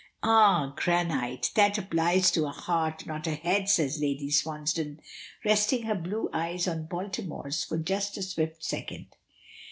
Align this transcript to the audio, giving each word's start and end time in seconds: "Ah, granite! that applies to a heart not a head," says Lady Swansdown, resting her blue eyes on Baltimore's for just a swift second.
"Ah, 0.23 0.73
granite! 0.77 1.51
that 1.53 1.77
applies 1.77 2.31
to 2.31 2.47
a 2.47 2.49
heart 2.49 3.05
not 3.05 3.27
a 3.27 3.35
head," 3.35 3.69
says 3.69 3.99
Lady 4.01 4.31
Swansdown, 4.31 4.97
resting 5.45 5.83
her 5.83 5.93
blue 5.93 6.27
eyes 6.33 6.67
on 6.67 6.87
Baltimore's 6.87 7.63
for 7.63 7.77
just 7.77 8.17
a 8.17 8.23
swift 8.23 8.63
second. 8.63 9.15